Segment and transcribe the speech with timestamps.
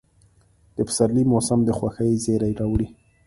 [0.75, 2.87] د پسرلي موسم د خوښۍ زېرى راوړي.